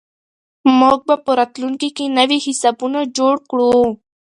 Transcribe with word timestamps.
موږ 0.79 0.99
به 1.07 1.15
په 1.25 1.31
راتلونکي 1.39 1.89
کې 1.97 2.05
نوي 2.17 2.37
حسابونه 2.45 2.99
جوړ 3.17 3.35
کړو. 3.49 3.73